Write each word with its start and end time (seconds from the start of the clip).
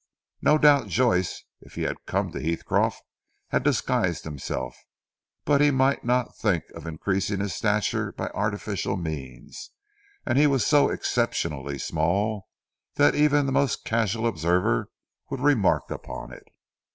No 0.41 0.57
doubt 0.57 0.87
Joyce, 0.87 1.43
if 1.59 1.75
he 1.75 1.83
had 1.83 2.07
come 2.07 2.31
to 2.31 2.41
Heathcroft, 2.41 3.03
had 3.49 3.61
disguised 3.61 4.23
himself, 4.23 4.75
but 5.45 5.61
he 5.61 5.69
might 5.69 6.03
not 6.03 6.35
think 6.35 6.63
of 6.73 6.87
increasing 6.87 7.39
his 7.39 7.53
stature 7.53 8.11
by 8.11 8.29
artificial 8.33 8.97
means, 8.97 9.69
and 10.25 10.39
he 10.39 10.47
was 10.47 10.65
so 10.65 10.89
exceptionally 10.89 11.77
small 11.77 12.47
that 12.95 13.13
even 13.13 13.45
the 13.45 13.51
most 13.51 13.85
casual 13.85 14.25
observer 14.25 14.89
would 15.29 15.39
remark 15.41 15.91
upon 15.91 16.33
it. 16.33 16.47